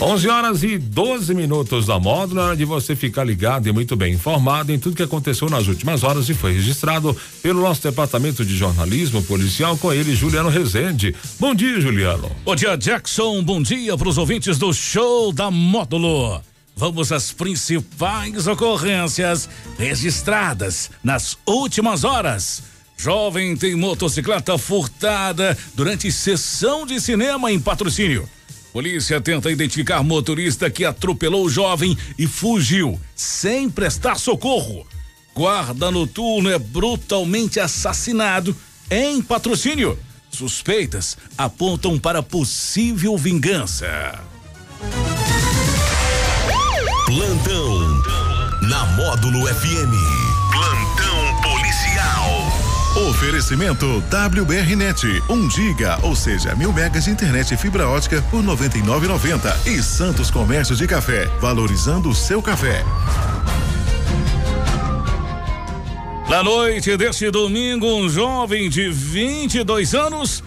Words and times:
11 0.00 0.28
horas 0.28 0.62
e 0.62 0.76
12 0.76 1.34
minutos 1.34 1.86
da 1.86 1.98
módula, 1.98 2.44
hora 2.44 2.56
de 2.56 2.66
você 2.66 2.94
ficar 2.94 3.24
ligado 3.24 3.66
e 3.66 3.72
muito 3.72 3.96
bem 3.96 4.12
informado 4.12 4.70
em 4.70 4.78
tudo 4.78 4.94
que 4.94 5.02
aconteceu 5.02 5.48
nas 5.48 5.68
últimas 5.68 6.04
horas 6.04 6.28
e 6.28 6.34
foi 6.34 6.52
registrado 6.52 7.16
pelo 7.42 7.62
nosso 7.62 7.82
departamento 7.82 8.44
de 8.44 8.54
jornalismo 8.54 9.22
policial 9.22 9.74
com 9.78 9.90
ele, 9.90 10.14
Juliano 10.14 10.50
Rezende. 10.50 11.14
Bom 11.40 11.54
dia, 11.54 11.80
Juliano. 11.80 12.30
Bom 12.44 12.54
dia, 12.54 12.76
Jackson. 12.76 13.42
Bom 13.42 13.62
dia 13.62 13.96
para 13.96 14.08
os 14.08 14.18
ouvintes 14.18 14.58
do 14.58 14.70
show 14.74 15.32
da 15.32 15.50
módulo. 15.50 16.42
Vamos 16.76 17.10
às 17.10 17.32
principais 17.32 18.46
ocorrências 18.46 19.48
registradas 19.78 20.90
nas 21.02 21.38
últimas 21.46 22.04
horas. 22.04 22.62
Jovem 22.98 23.56
tem 23.56 23.74
motocicleta 23.74 24.58
furtada 24.58 25.56
durante 25.74 26.12
sessão 26.12 26.84
de 26.84 27.00
cinema 27.00 27.50
em 27.50 27.58
patrocínio. 27.58 28.28
Polícia 28.76 29.18
tenta 29.22 29.50
identificar 29.50 30.02
motorista 30.02 30.68
que 30.68 30.84
atropelou 30.84 31.46
o 31.46 31.48
jovem 31.48 31.96
e 32.18 32.26
fugiu, 32.26 33.00
sem 33.14 33.70
prestar 33.70 34.18
socorro. 34.18 34.86
Guarda 35.34 35.90
noturno 35.90 36.50
é 36.50 36.58
brutalmente 36.58 37.58
assassinado 37.58 38.54
em 38.90 39.22
patrocínio. 39.22 39.98
Suspeitas 40.30 41.16
apontam 41.38 41.98
para 41.98 42.22
possível 42.22 43.16
vingança. 43.16 44.20
Plantão 47.06 48.02
na 48.60 48.84
Módulo 48.94 49.46
FM. 49.46 50.25
Oferecimento 52.96 54.02
WBRnet, 54.08 55.22
1 55.28 55.50
giga, 55.50 55.98
ou 56.02 56.16
seja, 56.16 56.54
mil 56.54 56.72
megas 56.72 57.04
de 57.04 57.10
internet 57.10 57.52
e 57.52 57.56
fibra 57.56 57.86
ótica 57.86 58.22
por 58.30 58.42
99,90 58.42 59.66
e 59.66 59.82
Santos 59.82 60.30
Comércio 60.30 60.74
de 60.74 60.86
Café, 60.86 61.26
valorizando 61.38 62.08
o 62.08 62.14
seu 62.14 62.40
café. 62.40 62.82
Na 66.26 66.42
noite 66.42 66.96
deste 66.96 67.30
domingo, 67.30 67.86
um 67.86 68.08
jovem 68.08 68.70
de 68.70 68.88
22 68.88 69.94
anos 69.94 70.42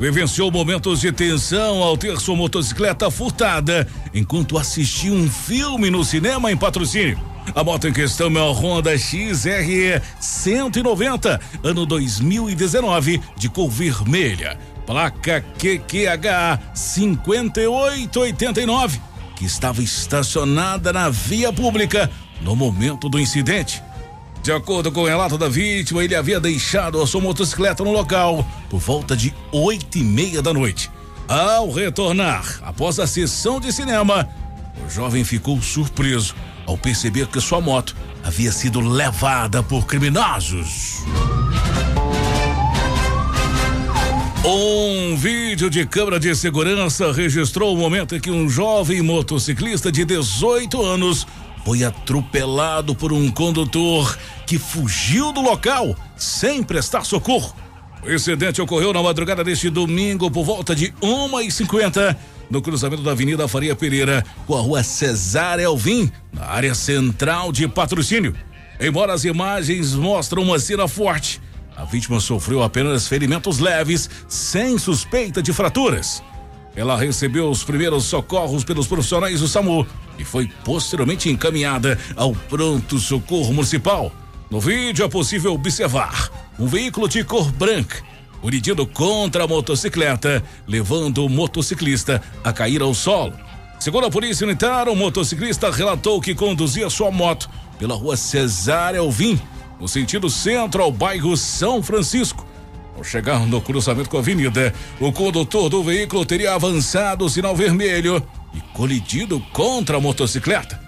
vivenciou 0.00 0.50
momentos 0.50 1.00
de 1.00 1.12
tensão 1.12 1.84
ao 1.84 1.96
ter 1.96 2.18
sua 2.18 2.34
motocicleta 2.34 3.12
furtada 3.12 3.86
enquanto 4.12 4.58
assistia 4.58 5.12
um 5.12 5.30
filme 5.30 5.88
no 5.88 6.04
cinema 6.04 6.50
em 6.50 6.56
patrocínio. 6.56 7.31
A 7.54 7.62
moto 7.62 7.86
em 7.86 7.92
questão 7.92 8.28
é 8.28 8.30
uma 8.30 8.50
Honda 8.50 8.96
XRE 8.96 10.00
190, 10.18 11.38
ano 11.62 11.84
2019, 11.84 13.20
de 13.36 13.50
cor 13.50 13.68
vermelha. 13.68 14.58
Placa 14.86 15.44
QQH 15.58 16.74
5889, 16.74 18.98
que 19.36 19.44
estava 19.44 19.82
estacionada 19.82 20.94
na 20.94 21.10
via 21.10 21.52
pública 21.52 22.10
no 22.40 22.56
momento 22.56 23.10
do 23.10 23.20
incidente. 23.20 23.82
De 24.42 24.50
acordo 24.50 24.90
com 24.90 25.02
o 25.02 25.06
relato 25.06 25.36
da 25.36 25.48
vítima, 25.48 26.02
ele 26.02 26.16
havia 26.16 26.40
deixado 26.40 27.02
a 27.02 27.06
sua 27.06 27.20
motocicleta 27.20 27.84
no 27.84 27.92
local 27.92 28.46
por 28.70 28.80
volta 28.80 29.14
de 29.14 29.32
oito 29.52 29.98
e 29.98 30.02
meia 30.02 30.40
da 30.40 30.54
noite. 30.54 30.90
Ao 31.28 31.70
retornar, 31.70 32.60
após 32.62 32.98
a 32.98 33.06
sessão 33.06 33.60
de 33.60 33.70
cinema, 33.72 34.26
o 34.84 34.90
jovem 34.90 35.22
ficou 35.22 35.60
surpreso 35.60 36.34
ao 36.66 36.76
perceber 36.76 37.26
que 37.26 37.40
sua 37.40 37.60
moto 37.60 37.94
havia 38.24 38.52
sido 38.52 38.80
levada 38.80 39.62
por 39.62 39.86
criminosos. 39.86 41.02
Um 44.44 45.16
vídeo 45.16 45.70
de 45.70 45.86
câmera 45.86 46.18
de 46.18 46.34
segurança 46.34 47.12
registrou 47.12 47.74
o 47.74 47.78
momento 47.78 48.16
em 48.16 48.20
que 48.20 48.30
um 48.30 48.48
jovem 48.48 49.00
motociclista 49.00 49.92
de 49.92 50.04
18 50.04 50.82
anos 50.82 51.26
foi 51.64 51.84
atropelado 51.84 52.92
por 52.94 53.12
um 53.12 53.30
condutor 53.30 54.18
que 54.46 54.58
fugiu 54.58 55.32
do 55.32 55.40
local 55.40 55.96
sem 56.16 56.62
prestar 56.62 57.04
socorro. 57.04 57.54
O 58.04 58.10
incidente 58.10 58.60
ocorreu 58.60 58.92
na 58.92 59.00
madrugada 59.00 59.44
deste 59.44 59.70
domingo 59.70 60.28
por 60.28 60.44
volta 60.44 60.74
de 60.74 60.92
1h50 61.00 62.16
no 62.52 62.60
cruzamento 62.60 63.02
da 63.02 63.12
Avenida 63.12 63.48
Faria 63.48 63.74
Pereira 63.74 64.22
com 64.46 64.54
a 64.54 64.60
Rua 64.60 64.82
Cesário 64.82 65.64
Elvim, 65.64 66.12
na 66.30 66.44
área 66.44 66.74
central 66.74 67.50
de 67.50 67.66
patrocínio. 67.66 68.34
Embora 68.78 69.14
as 69.14 69.24
imagens 69.24 69.94
mostram 69.94 70.42
uma 70.42 70.58
cena 70.58 70.86
forte, 70.86 71.40
a 71.74 71.86
vítima 71.86 72.20
sofreu 72.20 72.62
apenas 72.62 73.08
ferimentos 73.08 73.58
leves, 73.58 74.10
sem 74.28 74.76
suspeita 74.76 75.42
de 75.42 75.50
fraturas. 75.50 76.22
Ela 76.76 76.98
recebeu 76.98 77.48
os 77.48 77.64
primeiros 77.64 78.04
socorros 78.04 78.64
pelos 78.64 78.86
profissionais 78.86 79.40
do 79.40 79.48
SAMU 79.48 79.86
e 80.18 80.24
foi 80.24 80.46
posteriormente 80.62 81.30
encaminhada 81.30 81.98
ao 82.14 82.34
pronto 82.34 82.98
socorro 82.98 83.54
municipal. 83.54 84.12
No 84.50 84.60
vídeo 84.60 85.06
é 85.06 85.08
possível 85.08 85.54
observar 85.54 86.30
um 86.58 86.66
veículo 86.66 87.08
de 87.08 87.24
cor 87.24 87.50
branca 87.50 88.11
colidindo 88.42 88.84
contra 88.84 89.44
a 89.44 89.46
motocicleta, 89.46 90.42
levando 90.66 91.24
o 91.24 91.28
motociclista 91.28 92.20
a 92.42 92.52
cair 92.52 92.82
ao 92.82 92.92
solo. 92.92 93.34
Segundo 93.78 94.08
a 94.08 94.10
polícia 94.10 94.44
militar, 94.44 94.88
o 94.88 94.96
motociclista 94.96 95.70
relatou 95.70 96.20
que 96.20 96.34
conduzia 96.34 96.90
sua 96.90 97.10
moto 97.12 97.48
pela 97.78 97.94
rua 97.94 98.16
Cesário 98.16 99.00
Alvim, 99.00 99.40
no 99.80 99.86
sentido 99.86 100.28
centro 100.28 100.82
ao 100.82 100.90
bairro 100.90 101.36
São 101.36 101.80
Francisco. 101.82 102.44
Ao 102.96 103.04
chegar 103.04 103.46
no 103.46 103.60
cruzamento 103.60 104.10
com 104.10 104.16
a 104.16 104.20
avenida, 104.20 104.74
o 105.00 105.12
condutor 105.12 105.68
do 105.68 105.82
veículo 105.82 106.26
teria 106.26 106.52
avançado 106.52 107.24
o 107.24 107.30
sinal 107.30 107.54
vermelho 107.54 108.20
e 108.52 108.60
colidido 108.76 109.40
contra 109.52 109.96
a 109.96 110.00
motocicleta. 110.00 110.81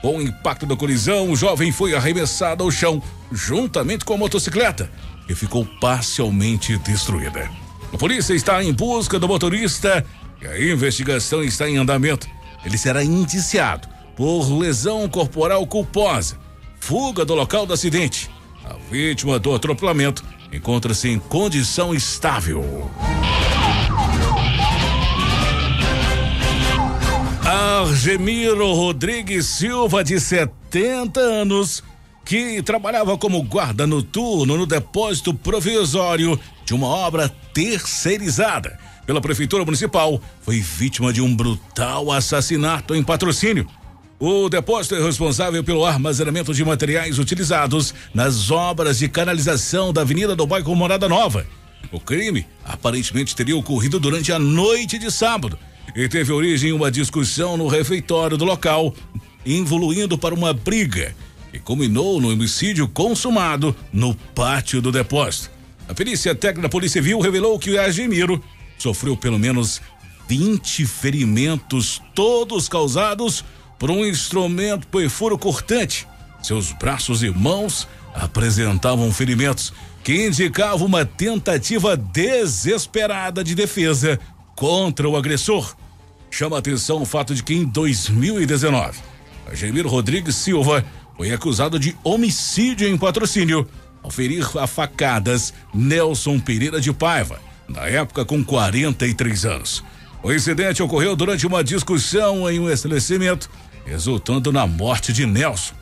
Com 0.00 0.16
o 0.16 0.22
impacto 0.22 0.64
da 0.64 0.74
colisão, 0.74 1.30
o 1.30 1.36
jovem 1.36 1.70
foi 1.70 1.94
arremessado 1.94 2.64
ao 2.64 2.70
chão, 2.70 3.02
juntamente 3.30 4.04
com 4.04 4.14
a 4.14 4.18
motocicleta, 4.18 4.90
e 5.28 5.34
ficou 5.34 5.66
parcialmente 5.80 6.78
destruída. 6.78 7.50
A 7.92 7.98
polícia 7.98 8.32
está 8.32 8.62
em 8.64 8.72
busca 8.72 9.18
do 9.18 9.28
motorista 9.28 10.04
e 10.40 10.46
a 10.46 10.72
investigação 10.72 11.42
está 11.42 11.68
em 11.68 11.76
andamento. 11.76 12.26
Ele 12.64 12.78
será 12.78 13.04
indiciado 13.04 13.88
por 14.16 14.50
lesão 14.50 15.08
corporal 15.08 15.66
culposa, 15.66 16.38
fuga 16.78 17.24
do 17.24 17.34
local 17.34 17.66
do 17.66 17.74
acidente. 17.74 18.30
A 18.64 18.74
vítima 18.90 19.38
do 19.38 19.54
atropelamento 19.54 20.24
encontra-se 20.52 21.08
em 21.08 21.18
condição 21.18 21.94
estável. 21.94 22.90
Argemiro 27.80 28.74
Rodrigues 28.74 29.46
Silva, 29.46 30.04
de 30.04 30.20
70 30.20 31.18
anos, 31.18 31.82
que 32.26 32.62
trabalhava 32.62 33.16
como 33.16 33.42
guarda 33.42 33.86
noturno 33.86 34.58
no 34.58 34.66
depósito 34.66 35.32
provisório 35.32 36.38
de 36.66 36.74
uma 36.74 36.86
obra 36.86 37.30
terceirizada 37.54 38.78
pela 39.06 39.20
Prefeitura 39.20 39.64
Municipal, 39.64 40.20
foi 40.42 40.60
vítima 40.60 41.10
de 41.10 41.22
um 41.22 41.34
brutal 41.34 42.12
assassinato 42.12 42.94
em 42.94 43.02
patrocínio. 43.02 43.66
O 44.18 44.50
depósito 44.50 44.96
é 44.96 45.02
responsável 45.02 45.64
pelo 45.64 45.86
armazenamento 45.86 46.52
de 46.52 46.62
materiais 46.62 47.18
utilizados 47.18 47.94
nas 48.12 48.50
obras 48.50 48.98
de 48.98 49.08
canalização 49.08 49.90
da 49.90 50.02
Avenida 50.02 50.36
do 50.36 50.46
Bairro 50.46 50.76
Morada 50.76 51.08
Nova. 51.08 51.46
O 51.90 51.98
crime 51.98 52.46
aparentemente 52.62 53.34
teria 53.34 53.56
ocorrido 53.56 53.98
durante 53.98 54.30
a 54.32 54.38
noite 54.38 54.98
de 54.98 55.10
sábado 55.10 55.58
e 55.94 56.08
teve 56.08 56.32
origem 56.32 56.70
em 56.70 56.72
uma 56.72 56.90
discussão 56.90 57.56
no 57.56 57.66
refeitório 57.66 58.36
do 58.36 58.44
local, 58.44 58.94
evoluindo 59.44 60.16
para 60.16 60.34
uma 60.34 60.52
briga 60.52 61.14
e 61.52 61.58
culminou 61.58 62.20
no 62.20 62.30
homicídio 62.30 62.88
consumado 62.88 63.74
no 63.92 64.14
pátio 64.14 64.80
do 64.80 64.92
depósito. 64.92 65.50
A 65.88 65.94
perícia 65.94 66.34
técnica 66.34 66.62
da 66.62 66.68
Polícia 66.68 67.02
Civil 67.02 67.20
revelou 67.20 67.58
que 67.58 67.70
o 67.70 67.80
Argemiro 67.80 68.42
sofreu 68.78 69.16
pelo 69.16 69.38
menos 69.38 69.80
20 70.28 70.86
ferimentos, 70.86 72.00
todos 72.14 72.68
causados 72.68 73.44
por 73.78 73.90
um 73.90 74.04
instrumento 74.04 74.86
perfuro 74.86 75.36
cortante. 75.36 76.06
Seus 76.40 76.70
braços 76.72 77.22
e 77.22 77.30
mãos 77.30 77.88
apresentavam 78.14 79.12
ferimentos 79.12 79.72
que 80.04 80.26
indicavam 80.26 80.86
uma 80.86 81.04
tentativa 81.04 81.96
desesperada 81.96 83.42
de 83.42 83.54
defesa 83.54 84.18
contra 84.54 85.08
o 85.08 85.16
agressor. 85.16 85.74
Chama 86.30 86.58
atenção 86.58 87.02
o 87.02 87.06
fato 87.06 87.34
de 87.34 87.42
que 87.42 87.54
em 87.54 87.64
2019, 87.64 88.98
Argemiro 89.46 89.88
Rodrigues 89.88 90.36
Silva 90.36 90.84
foi 91.16 91.32
acusado 91.32 91.78
de 91.78 91.96
homicídio 92.04 92.88
em 92.88 92.96
patrocínio 92.96 93.66
ao 94.02 94.10
ferir 94.10 94.46
a 94.58 94.66
facadas 94.66 95.52
Nelson 95.74 96.38
Pereira 96.38 96.80
de 96.80 96.92
Paiva, 96.92 97.40
na 97.68 97.82
época 97.82 98.24
com 98.24 98.42
43 98.42 99.44
anos. 99.44 99.84
O 100.22 100.32
incidente 100.32 100.82
ocorreu 100.82 101.16
durante 101.16 101.46
uma 101.46 101.64
discussão 101.64 102.48
em 102.48 102.60
um 102.60 102.70
estabelecimento, 102.70 103.50
resultando 103.84 104.52
na 104.52 104.66
morte 104.66 105.12
de 105.12 105.26
Nelson. 105.26 105.74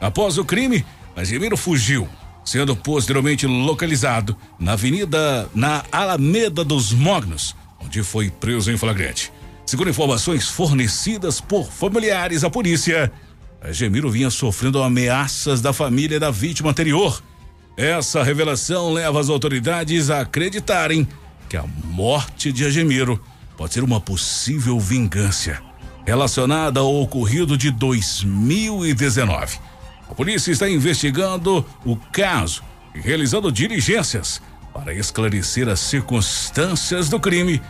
Após 0.00 0.38
o 0.38 0.44
crime, 0.44 0.84
Casimiro 1.18 1.56
fugiu, 1.56 2.08
sendo 2.44 2.76
posteriormente 2.76 3.44
localizado 3.44 4.36
na 4.56 4.74
avenida 4.74 5.50
na 5.52 5.84
Alameda 5.90 6.62
dos 6.62 6.92
Mognos, 6.92 7.56
onde 7.80 8.04
foi 8.04 8.30
preso 8.30 8.70
em 8.70 8.76
flagrante. 8.76 9.32
Segundo 9.68 9.90
informações 9.90 10.48
fornecidas 10.48 11.42
por 11.42 11.70
familiares 11.70 12.42
à 12.42 12.48
polícia, 12.48 13.12
Gemiro 13.70 14.10
vinha 14.10 14.30
sofrendo 14.30 14.82
ameaças 14.82 15.60
da 15.60 15.74
família 15.74 16.18
da 16.18 16.30
vítima 16.30 16.70
anterior. 16.70 17.22
Essa 17.76 18.22
revelação 18.22 18.90
leva 18.90 19.20
as 19.20 19.28
autoridades 19.28 20.08
a 20.08 20.22
acreditarem 20.22 21.06
que 21.50 21.56
a 21.58 21.66
morte 21.84 22.50
de 22.50 22.64
Agemiro 22.64 23.22
pode 23.58 23.74
ser 23.74 23.84
uma 23.84 24.00
possível 24.00 24.80
vingança 24.80 25.60
relacionada 26.06 26.80
ao 26.80 27.02
ocorrido 27.02 27.54
de 27.54 27.70
2019. 27.70 29.58
A 30.08 30.14
polícia 30.14 30.50
está 30.50 30.66
investigando 30.66 31.62
o 31.84 31.94
caso 31.94 32.62
e 32.94 33.00
realizando 33.00 33.52
diligências 33.52 34.40
para 34.72 34.94
esclarecer 34.94 35.68
as 35.68 35.80
circunstâncias 35.80 37.10
do 37.10 37.20
crime, 37.20 37.60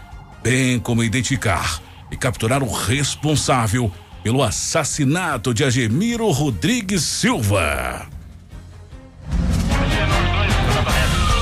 bem 0.44 0.78
como 0.78 1.02
identificar 1.02 1.88
e 2.10 2.16
capturar 2.16 2.62
o 2.62 2.72
responsável 2.72 3.90
pelo 4.22 4.43
assassinato 4.43 5.55
de 5.55 5.64
Agemiro 5.64 6.31
Rodrigues 6.31 7.02
Silva. 7.02 8.06